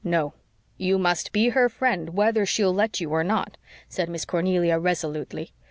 "No, 0.03 0.33
you 0.79 0.97
must 0.97 1.31
be 1.31 1.49
her 1.49 1.69
friend, 1.69 2.15
whether 2.15 2.43
she'll 2.43 2.73
let 2.73 2.99
you 2.99 3.11
or 3.11 3.23
not," 3.23 3.55
said 3.87 4.09
Miss 4.09 4.25
Cornelia 4.25 4.79
resolutely. 4.79 5.53